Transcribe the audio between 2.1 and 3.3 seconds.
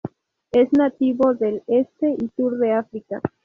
y Sur de África.